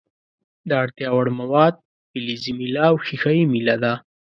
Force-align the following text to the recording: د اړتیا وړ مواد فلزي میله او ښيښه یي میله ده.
د 0.67 0.69
اړتیا 0.83 1.09
وړ 1.13 1.27
مواد 1.39 1.75
فلزي 2.09 2.51
میله 2.59 2.83
او 2.89 2.95
ښيښه 3.05 3.31
یي 3.37 3.45
میله 3.53 3.75
ده. 3.83 3.93